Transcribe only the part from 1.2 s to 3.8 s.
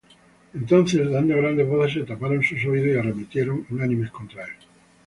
grandes voces, se taparon sus oídos, y arremetieron